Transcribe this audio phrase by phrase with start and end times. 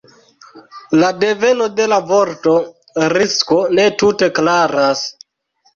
[1.01, 2.57] La deveno de la vorto
[3.17, 5.11] „risko“ ne tute klaras.